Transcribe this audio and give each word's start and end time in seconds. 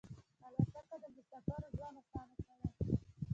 الوتکه 0.49 0.95
د 1.01 1.03
مسافرو 1.15 1.67
ژوند 1.77 1.97
اسانه 2.01 2.35
کړی. 2.45 2.67